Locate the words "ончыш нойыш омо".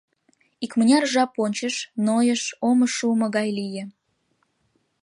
1.43-2.85